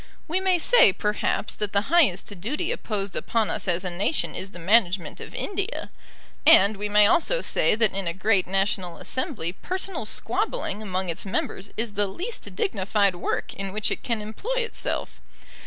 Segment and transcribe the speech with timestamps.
[0.27, 4.49] We may say, perhaps, that the highest duty imposed upon us as a nation is
[4.49, 5.91] the management of India;
[6.43, 11.23] and we may also say that in a great national assembly personal squabbling among its
[11.23, 15.21] members is the least dignified work in which it can employ itself.